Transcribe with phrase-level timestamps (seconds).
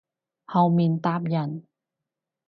[0.47, 1.67] 後面搭人